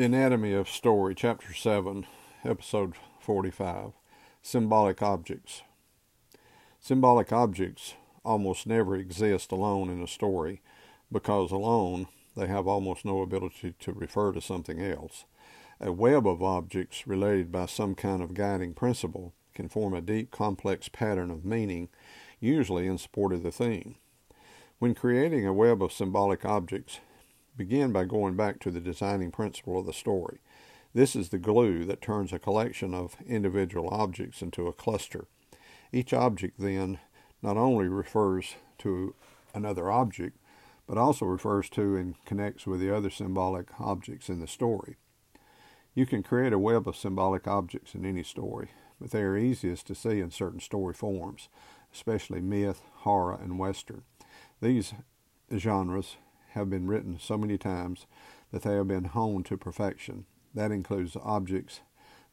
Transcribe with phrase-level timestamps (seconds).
[0.00, 2.06] The Anatomy of Story, Chapter 7,
[2.42, 3.92] Episode 45
[4.40, 5.60] Symbolic Objects.
[6.80, 10.62] Symbolic objects almost never exist alone in a story
[11.12, 15.26] because alone they have almost no ability to refer to something else.
[15.82, 20.30] A web of objects related by some kind of guiding principle can form a deep,
[20.30, 21.90] complex pattern of meaning,
[22.40, 23.96] usually in support of the theme.
[24.78, 27.00] When creating a web of symbolic objects,
[27.60, 30.38] begin by going back to the designing principle of the story.
[30.94, 35.26] This is the glue that turns a collection of individual objects into a cluster.
[35.92, 37.00] Each object then
[37.42, 39.14] not only refers to
[39.52, 40.38] another object,
[40.86, 44.96] but also refers to and connects with the other symbolic objects in the story.
[45.94, 49.86] You can create a web of symbolic objects in any story, but they are easiest
[49.88, 51.50] to see in certain story forms,
[51.92, 54.04] especially myth, horror, and western.
[54.62, 54.94] These
[55.54, 56.16] genres
[56.52, 58.06] have been written so many times
[58.52, 60.26] that they have been honed to perfection.
[60.54, 61.80] That includes objects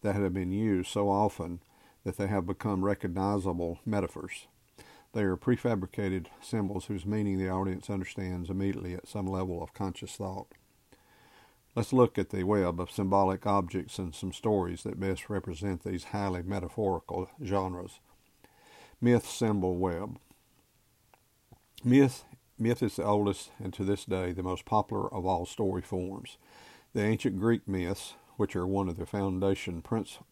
[0.02, 1.60] that have been used so often
[2.04, 4.48] that they have become recognizable metaphors.
[5.14, 10.16] They are prefabricated symbols whose meaning the audience understands immediately at some level of conscious
[10.16, 10.48] thought.
[11.76, 16.06] Let's look at the web of symbolic objects and some stories that best represent these
[16.06, 18.00] highly metaphorical genres.
[19.00, 20.18] Myth Symbol Web.
[21.84, 22.24] Myth
[22.60, 26.38] Myth is the oldest and to this day the most popular of all story forms.
[26.94, 29.84] The ancient Greek myths, which are one of the foundation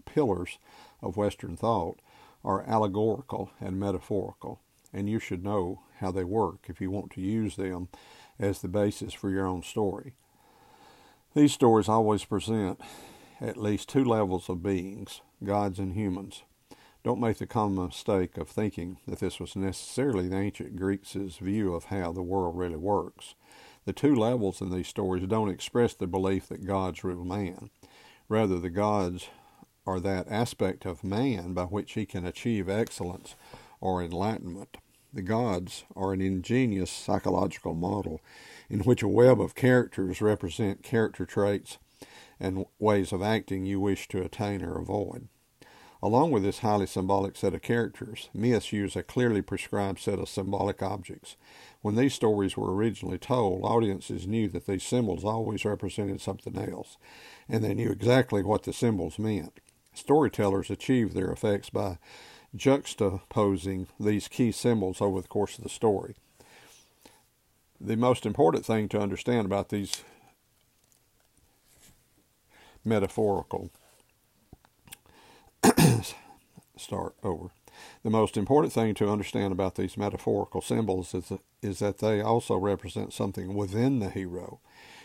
[0.06, 0.58] pillars
[1.04, 2.00] of Western thought,
[2.44, 4.60] are allegorical and metaphorical,
[4.92, 7.90] and you should know how they work if you want to use them
[8.40, 10.14] as the basis for your own story.
[11.36, 12.80] These stories always present
[13.40, 16.42] at least two levels of beings, gods and humans.
[17.06, 21.76] Don't make the common mistake of thinking that this was necessarily the ancient Greeks' view
[21.76, 23.36] of how the world really works.
[23.86, 27.70] The two levels in these stories don't express the belief that gods rule man.
[28.28, 29.28] Rather, the gods
[29.86, 33.36] are that aspect of man by which he can achieve excellence
[33.80, 34.78] or enlightenment.
[35.14, 38.20] The gods are an ingenious psychological model
[38.68, 41.78] in which a web of characters represent character traits
[42.40, 45.28] and ways of acting you wish to attain or avoid.
[46.04, 50.30] Along with this highly symbolic set of characters, myths use a clearly prescribed set of
[50.30, 51.36] symbolic objects.
[51.82, 56.98] When these stories were originally told, audiences knew that these symbols always represented something else,
[57.48, 59.60] and they knew exactly what the symbols meant.
[59.94, 61.98] Storytellers achieved their effects by
[62.56, 66.16] juxtaposing these key symbols over the course of the story.
[67.80, 70.04] The most important thing to understand about these
[72.84, 73.72] metaphorical
[76.80, 77.48] start over.
[78.04, 81.32] The most important thing to understand about these metaphorical symbols is,
[81.62, 84.60] is that they also represent something within the hero.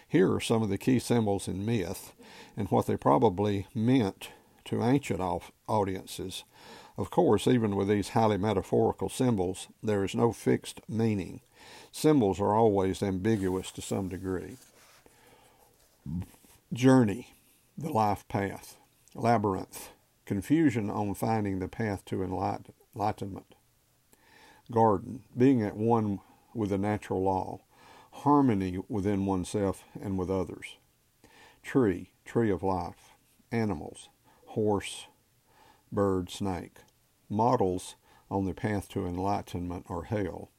[0.07, 2.13] Here are some of the key symbols in myth
[2.57, 4.31] and what they probably meant
[4.67, 5.21] to ancient
[5.69, 6.45] audiences.
[6.97, 11.41] Of course, even with these highly metaphorical symbols, there is no fixed meaning.
[11.93, 14.57] Symbols are always ambiguous to some degree.
[16.73, 17.35] Journey,
[17.77, 18.77] the life path.
[19.15, 19.89] Labyrinth,
[20.31, 23.57] confusion on finding the path to enlightenment.
[24.71, 26.21] Garden, being at one
[26.55, 27.59] with the natural law,
[28.13, 30.77] harmony within oneself and with others.
[31.65, 33.17] Tree, tree of life.
[33.51, 34.09] Animals,
[34.47, 35.09] horse,
[35.91, 36.77] bird, snake.
[37.29, 37.97] Models
[38.31, 40.53] on the path to enlightenment or hell.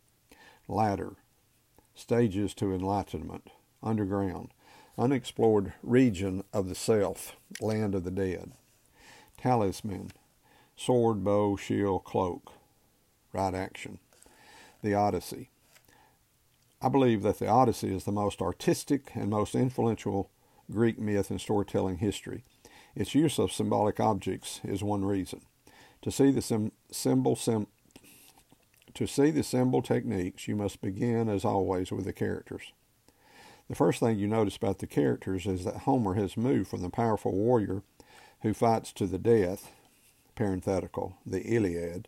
[0.67, 1.15] Ladder,
[1.95, 3.49] stages to enlightenment.
[3.81, 4.49] Underground,
[4.97, 8.51] unexplored region of the self, land of the dead
[9.41, 10.11] talisman,
[10.75, 12.53] sword, bow, shield, cloak,
[13.33, 13.97] right action.
[14.83, 15.49] The Odyssey.
[16.79, 20.29] I believe that the Odyssey is the most artistic and most influential
[20.71, 22.43] Greek myth in storytelling history.
[22.95, 25.41] Its use of symbolic objects is one reason.
[26.03, 27.67] To see the sim- symbol sim-
[28.93, 32.73] to see the symbol techniques, you must begin, as always, with the characters.
[33.69, 36.89] The first thing you notice about the characters is that Homer has moved from the
[36.89, 37.83] powerful warrior
[38.41, 39.71] who fights to the death,
[40.35, 42.07] parenthetical, the Iliad,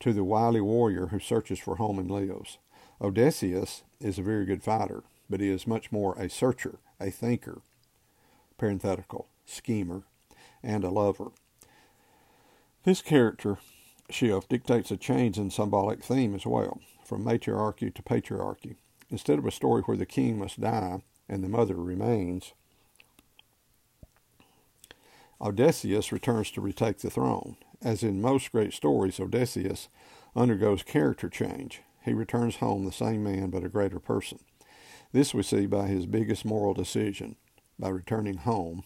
[0.00, 2.58] to the wily warrior who searches for home and lives.
[3.00, 7.62] Odysseus is a very good fighter, but he is much more a searcher, a thinker,
[8.58, 10.02] parenthetical, schemer,
[10.62, 11.30] and a lover.
[12.84, 13.58] This character
[14.10, 18.76] shift dictates a change in symbolic theme as well, from matriarchy to patriarchy.
[19.10, 22.52] Instead of a story where the king must die and the mother remains,
[25.42, 27.56] Odysseus returns to retake the throne.
[27.82, 29.88] As in most great stories, Odysseus
[30.36, 31.82] undergoes character change.
[32.04, 34.38] He returns home the same man but a greater person.
[35.12, 37.36] This we see by his biggest moral decision.
[37.78, 38.84] by returning home,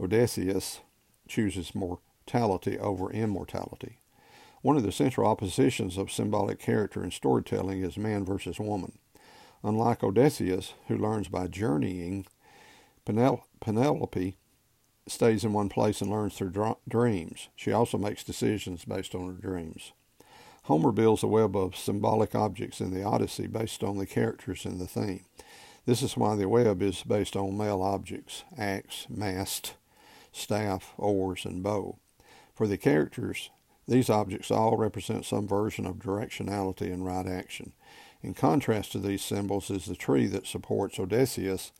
[0.00, 0.80] Odysseus
[1.28, 3.98] chooses mortality over immortality.
[4.62, 8.98] One of the central oppositions of symbolic character in storytelling is man versus woman.
[9.62, 12.26] Unlike Odysseus, who learns by journeying,
[13.04, 14.36] Penelope
[15.10, 17.48] stays in one place and learns through dreams.
[17.56, 19.92] She also makes decisions based on her dreams.
[20.64, 24.78] Homer builds a web of symbolic objects in the Odyssey based on the characters in
[24.78, 25.24] the theme.
[25.86, 29.74] This is why the web is based on male objects axe, mast,
[30.32, 31.98] staff, oars, and bow.
[32.54, 33.48] For the characters,
[33.86, 37.72] these objects all represent some version of directionality and right action.
[38.22, 41.72] In contrast to these symbols is the tree that supports Odysseus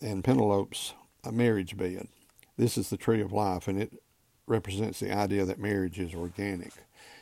[0.00, 0.94] and Penelope's
[1.32, 2.08] marriage bed.
[2.56, 4.02] This is the tree of life, and it
[4.46, 6.72] represents the idea that marriage is organic.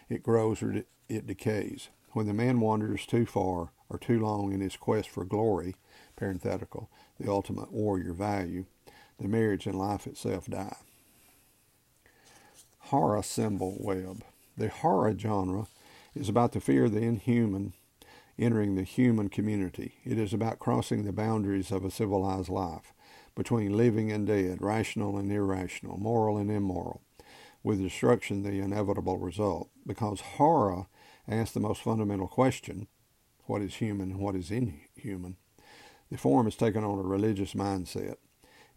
[0.09, 1.89] It grows or it decays.
[2.13, 5.77] When the man wanders too far or too long in his quest for glory,
[6.17, 6.89] parenthetical,
[7.21, 8.65] the ultimate warrior value,
[9.19, 10.77] the marriage and life itself die.
[12.79, 14.23] Horror symbol web.
[14.57, 15.67] The horror genre
[16.15, 17.75] is about the fear of the inhuman
[18.39, 19.95] entering the human community.
[20.05, 22.93] It is about crossing the boundaries of a civilized life
[23.37, 27.03] between living and dead, rational and irrational, moral and immoral,
[27.63, 29.69] with destruction the inevitable result.
[29.87, 30.87] Because horror
[31.29, 32.89] asks the most fundamental question
[33.45, 35.37] what is human and what is inhuman?
[36.11, 38.17] The form has taken on a religious mindset.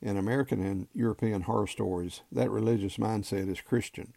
[0.02, 4.14] In American and European horror stories, that religious mindset is Christian.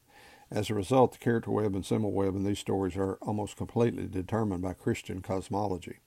[0.50, 4.06] As a result, the character web and symbol web in these stories are almost completely
[4.06, 6.00] determined by Christian cosmology.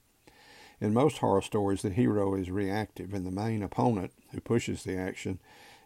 [0.80, 4.96] In most horror stories, the hero is reactive, and the main opponent, who pushes the
[4.96, 5.38] action,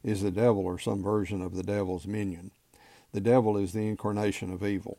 [0.02, 2.50] is the devil or some version of the devil's minion.
[3.12, 4.98] The devil is the incarnation of evil,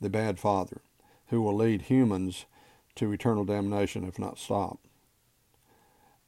[0.00, 0.80] the bad father,
[1.26, 2.46] who will lead humans
[2.96, 4.86] to eternal damnation if not stopped.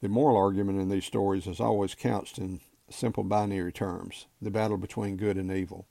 [0.01, 4.77] The moral argument in these stories is always couched in simple binary terms the battle
[4.77, 5.87] between good and evil.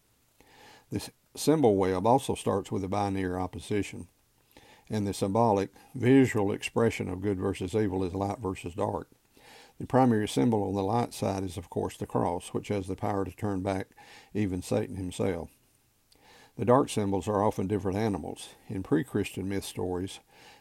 [0.91, 4.09] The symbol web also starts with a binary opposition,
[4.90, 9.08] and the symbolic, visual expression of good versus evil is light versus dark.
[9.79, 12.96] The primary symbol on the light side is, of course, the cross, which has the
[12.96, 13.88] power to turn back
[14.35, 15.50] even Satan himself.
[16.56, 18.49] The dark symbols are often different animals.
[18.69, 20.19] In pre Christian myth stories,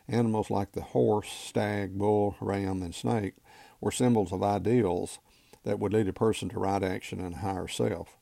[0.08, 3.34] animals like the horse, stag, bull, ram, and snake
[3.82, 5.18] were symbols of ideals
[5.64, 8.18] that would lead a person to right action and a higher self.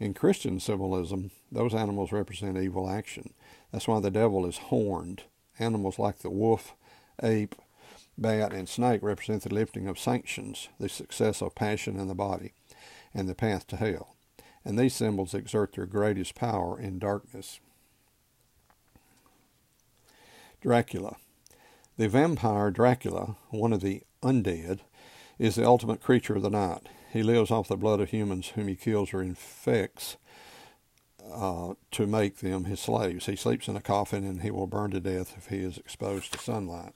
[0.00, 3.34] In Christian symbolism, those animals represent evil action.
[3.72, 5.24] That's why the devil is horned.
[5.58, 6.74] Animals like the wolf,
[7.22, 7.54] ape,
[8.16, 12.52] bat, and snake represent the lifting of sanctions, the success of passion in the body,
[13.14, 14.16] and the path to hell.
[14.64, 17.60] And these symbols exert their greatest power in darkness.
[20.60, 21.16] Dracula.
[21.96, 24.80] The vampire Dracula, one of the undead,
[25.38, 26.88] is the ultimate creature of the night.
[27.12, 30.16] He lives off the blood of humans whom he kills or infects
[31.32, 33.26] uh, to make them his slaves.
[33.26, 36.32] He sleeps in a coffin and he will burn to death if he is exposed
[36.32, 36.92] to sunlight.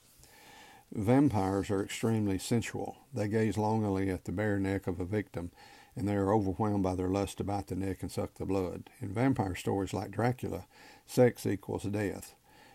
[0.92, 2.98] Vampires are extremely sensual.
[3.14, 5.50] They gaze longingly at the bare neck of a victim
[5.96, 8.88] and they are overwhelmed by their lust to bite the neck and suck the blood.
[9.00, 10.66] In vampire stories like Dracula,
[11.06, 12.34] sex equals death,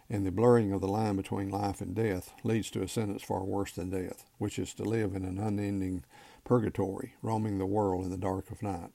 [0.09, 3.43] and the blurring of the line between life and death leads to a sentence far
[3.43, 6.03] worse than death, which is to live in an unending
[6.43, 8.91] purgatory, roaming the world in the dark of night.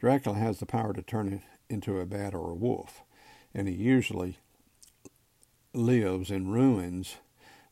[0.00, 3.02] Dracula has the power to turn it into a bat or a wolf,
[3.52, 4.38] and he usually
[5.74, 7.16] lives in ruins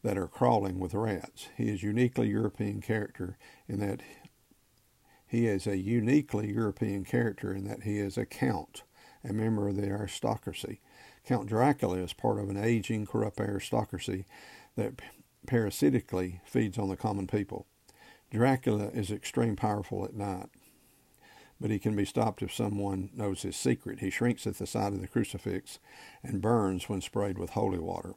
[0.03, 1.49] that are crawling with rats.
[1.57, 4.03] He is uniquely European character in that
[5.27, 8.83] he is a uniquely European character in that he is a count,
[9.25, 10.81] a member of the aristocracy.
[11.25, 14.27] Count Dracula is part of an aging, corrupt aristocracy
[14.77, 15.01] that
[15.47, 17.67] parasitically feeds on the common people.
[18.31, 20.51] Dracula is extreme powerful at night,
[21.61, 24.01] but he can be stopped if someone knows his secret.
[24.01, 25.79] He shrinks at the sight of the crucifix
[26.23, 28.15] and burns when sprayed with holy water.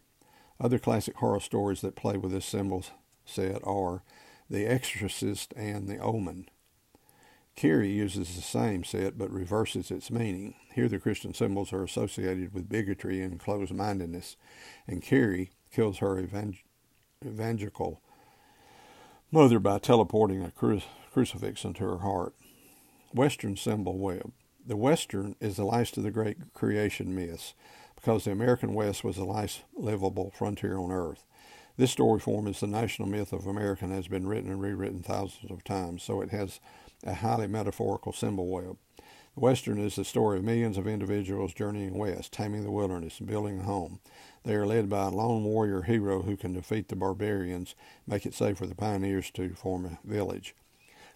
[0.60, 2.86] Other classic horror stories that play with this symbol
[3.26, 4.04] set are
[4.50, 6.50] The Exorcist and The Omen.
[7.56, 10.56] Carrie uses the same set but reverses its meaning.
[10.74, 14.38] Here the Christian symbols are associated with bigotry and closed mindedness,
[14.88, 16.62] and Carrie kills her evangel-
[17.26, 18.02] evangelical
[19.32, 20.82] mother by teleporting a cru-
[21.12, 22.36] crucifix into her heart.
[23.14, 24.32] Western symbol web.
[24.66, 27.54] The Western is the last of the great creation myths
[27.96, 31.26] because the American West was the last livable frontier on earth.
[31.76, 35.04] This story form is the national myth of America and has been written and rewritten
[35.04, 36.62] thousands of times, so it has
[37.04, 38.78] a highly metaphorical symbol web.
[39.36, 43.28] The Western is the story of millions of individuals journeying west, taming the wilderness, and
[43.28, 44.00] building a home.
[44.44, 47.76] They are led by a lone warrior hero who can defeat the barbarians,
[48.08, 50.56] make it safe for the pioneers to form a village.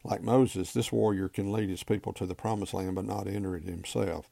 [0.07, 3.55] Like Moses, this warrior can lead his people to the promised land but not enter
[3.55, 4.29] it himself.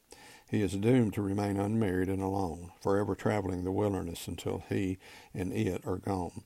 [0.48, 5.00] He is doomed to remain unmarried and alone, forever traveling the wilderness until he
[5.34, 6.44] and it are gone.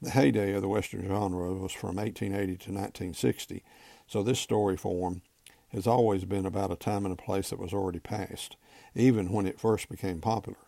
[0.00, 3.64] The heyday of the Western genre was from 1880 to 1960,
[4.06, 5.22] so this story form
[5.70, 8.56] has always been about a time and a place that was already past,
[8.94, 10.58] even when it first became popular.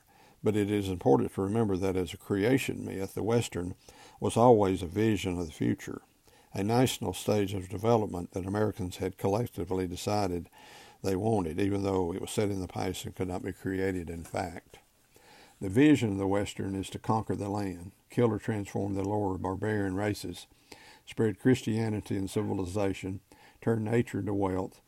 [0.43, 3.77] But it is important to remember that as a creation myth, the Western
[4.19, 6.03] was always a vision of the future,
[6.55, 10.49] a national stage of development that Americans had collectively decided
[11.03, 14.09] they wanted, even though it was set in the past and could not be created
[14.11, 14.79] in fact.
[15.61, 19.39] The vision of the Western is to conquer the land, kill or transform the lower
[19.39, 20.47] barbarian races,
[21.07, 23.21] spread Christianity and civilization,
[23.61, 24.81] turn nature into wealth,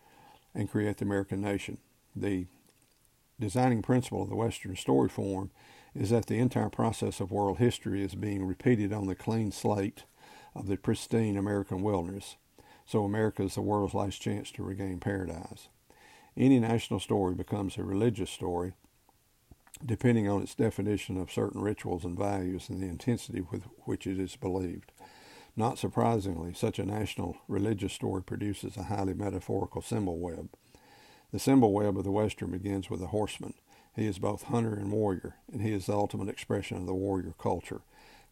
[0.54, 1.78] and create the American nation.
[2.14, 2.46] The
[3.40, 5.50] designing principle of the Western story form
[5.94, 10.04] is that the entire process of world history is being repeated on the clean slate
[10.54, 12.36] of the pristine American wilderness,
[12.86, 15.68] so America is the world's last chance to regain paradise.
[16.36, 18.74] Any national story becomes a religious story
[19.84, 24.18] depending on its definition of certain rituals and values and the intensity with which it
[24.18, 24.92] is believed.
[25.56, 30.48] Not surprisingly, such a national religious story produces a highly metaphorical symbol web.
[31.32, 33.54] The symbol web of the Western begins with a horseman.
[33.94, 37.34] He is both hunter and warrior, and he is the ultimate expression of the warrior
[37.38, 37.82] culture.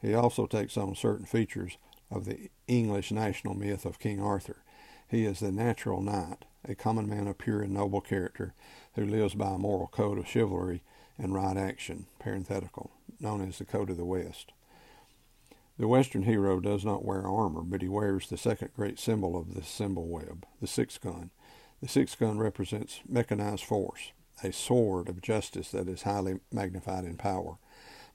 [0.01, 1.77] He also takes on certain features
[2.13, 4.63] of the English national myth of King Arthur.
[5.09, 8.55] He is the natural knight, a common man of pure and noble character,
[8.95, 10.83] who lives by a moral code of chivalry
[11.19, 12.91] and right action, parenthetical,
[13.21, 14.53] known as the Code of the West.
[15.79, 19.55] The Western hero does not wear armor, but he wears the second great symbol of
[19.55, 21.31] the symbol web, the six gun.
[21.81, 24.13] The six gun represents mechanized force,
[24.45, 27.59] a sword of justice that is highly magnified in power.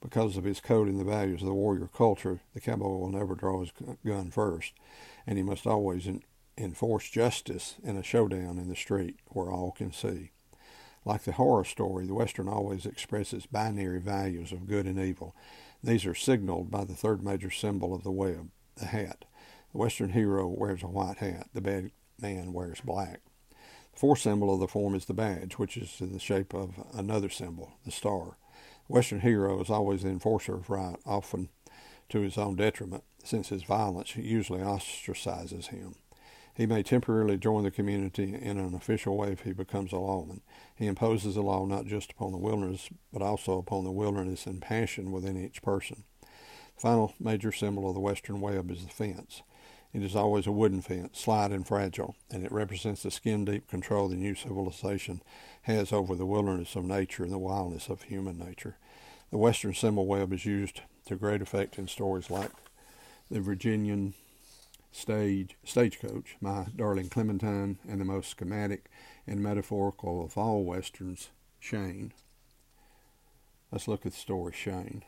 [0.01, 3.35] Because of his code and the values of the warrior culture, the cowboy will never
[3.35, 3.71] draw his
[4.05, 4.73] gun first,
[5.25, 6.07] and he must always
[6.57, 10.31] enforce justice in a showdown in the street where all can see.
[11.05, 15.35] Like the horror story, the Western always expresses binary values of good and evil.
[15.83, 19.25] These are signaled by the third major symbol of the web, the hat.
[19.71, 21.47] The Western hero wears a white hat.
[21.53, 23.21] The bad man wears black.
[23.93, 26.75] The fourth symbol of the form is the badge, which is in the shape of
[26.93, 28.37] another symbol, the star.
[28.87, 31.49] Western hero is always the enforcer of right, often
[32.09, 35.95] to his own detriment, since his violence usually ostracizes him.
[36.55, 40.41] He may temporarily join the community in an official way if he becomes a lawman.
[40.75, 44.59] He imposes the law not just upon the wilderness, but also upon the wilderness and
[44.61, 46.03] passion within each person.
[46.21, 49.43] The final major symbol of the Western web is the fence.
[49.93, 53.67] It is always a wooden fence, slight and fragile, and it represents the skin deep
[53.67, 55.21] control the new civilization
[55.63, 58.77] has over the wilderness of nature and the wildness of human nature.
[59.31, 62.51] The Western symbol web is used to great effect in stories like
[63.31, 64.13] the Virginian
[64.91, 68.89] stage stagecoach, my darling Clementine, and the most schematic
[69.25, 71.29] and metaphorical of all westerns,
[71.59, 72.13] Shane.
[73.71, 75.03] Let's look at the story Shane.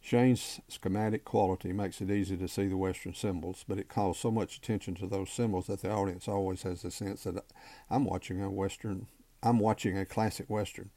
[0.00, 4.30] Shane's schematic quality makes it easy to see the Western symbols, but it calls so
[4.30, 7.44] much attention to those symbols that the audience always has the sense that
[7.90, 9.06] I'm watching a Western
[9.42, 10.90] I'm watching a classic Western.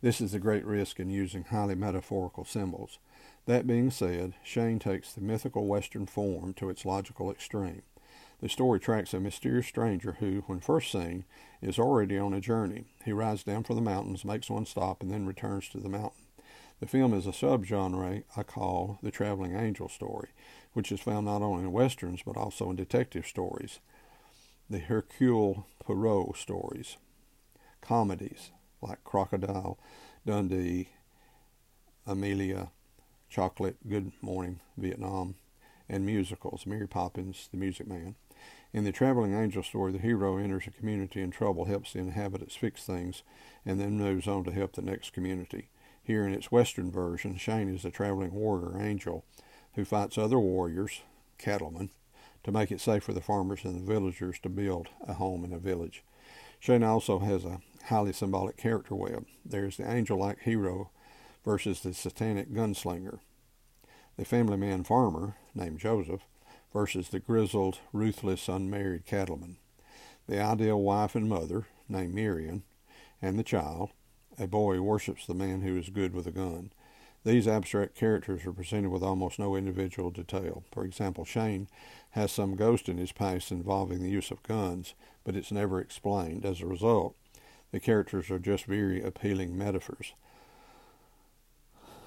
[0.00, 2.98] This is a great risk in using highly metaphorical symbols.
[3.44, 7.82] That being said, Shane takes the mythical Western form to its logical extreme.
[8.40, 11.24] The story tracks a mysterious stranger who, when first seen,
[11.60, 12.86] is already on a journey.
[13.04, 16.24] He rides down from the mountains, makes one stop, and then returns to the mountain.
[16.80, 20.30] The film is a subgenre I call the traveling angel story,
[20.72, 23.80] which is found not only in westerns but also in detective stories,
[24.70, 26.96] the Hercule Poirot stories,
[27.82, 29.78] comedies like Crocodile
[30.24, 30.88] Dundee,
[32.08, 32.70] Amélie,
[33.28, 35.34] Chocolat, Good Morning, Vietnam,
[35.86, 38.14] and musicals, Mary Poppins, The Music Man.
[38.72, 42.56] In the traveling angel story, the hero enters a community in trouble, helps the inhabitants
[42.56, 43.22] fix things,
[43.66, 45.68] and then moves on to help the next community.
[46.02, 49.24] Here in its western version, Shane is a traveling warrior angel
[49.74, 51.02] who fights other warriors,
[51.38, 51.90] cattlemen,
[52.42, 55.52] to make it safe for the farmers and the villagers to build a home in
[55.52, 56.02] a village.
[56.58, 59.26] Shane also has a highly symbolic character web.
[59.44, 60.90] There's the angel like hero
[61.44, 63.20] versus the satanic gunslinger,
[64.16, 66.22] the family man farmer, named Joseph,
[66.72, 69.56] versus the grizzled, ruthless, unmarried cattleman,
[70.26, 72.64] the ideal wife and mother, named Miriam,
[73.22, 73.90] and the child,
[74.40, 76.72] a boy worships the man who is good with a gun.
[77.24, 80.64] These abstract characters are presented with almost no individual detail.
[80.72, 81.68] For example, Shane
[82.12, 86.46] has some ghost in his past involving the use of guns, but it's never explained.
[86.46, 87.14] As a result,
[87.70, 90.14] the characters are just very appealing metaphors.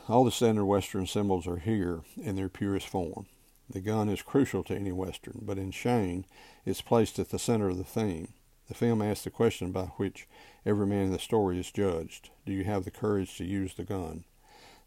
[0.09, 3.27] All the standard Western symbols are here in their purest form.
[3.69, 6.25] The gun is crucial to any Western, but in Shane,
[6.65, 8.33] it's placed at the center of the theme.
[8.67, 10.27] The film asks the question by which
[10.65, 13.83] every man in the story is judged Do you have the courage to use the
[13.83, 14.25] gun?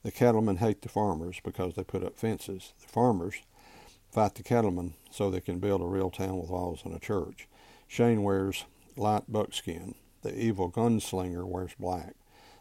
[0.02, 2.72] The cattlemen hate the farmers because they put up fences.
[2.80, 3.42] The farmers
[4.10, 7.48] fight the cattlemen so they can build a real town with walls and a church.
[7.88, 8.64] Shane wears
[8.96, 9.94] light buckskin.
[10.22, 12.14] The evil gunslinger wears black.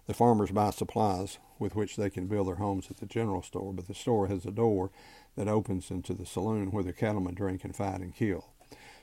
[0.07, 3.73] The farmers buy supplies with which they can build their homes at the general store,
[3.73, 4.91] but the store has a door
[5.35, 8.49] that opens into the saloon where the cattlemen drink and fight and kill.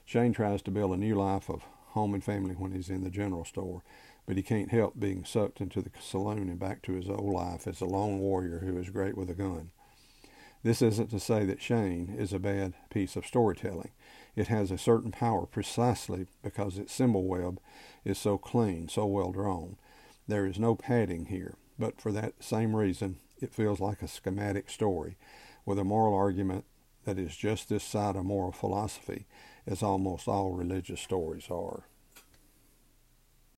[0.05, 1.63] Shane tries to build a new life of
[1.93, 3.83] home and family when he's in the general store,
[4.27, 7.67] but he can't help being sucked into the saloon and back to his old life
[7.67, 9.71] as a lone warrior who is great with a gun.
[10.63, 13.91] This isn't to say that Shane is a bad piece of storytelling.
[14.37, 17.59] It has a certain power precisely because its symbol web
[18.05, 19.77] is so clean, so well drawn.
[20.29, 24.71] There is no padding here, but for that same reason, it feels like a schematic
[24.71, 25.17] story
[25.67, 26.65] with a moral argument
[27.05, 29.27] that is just this side of moral philosophy,
[29.67, 31.85] as almost all religious stories are.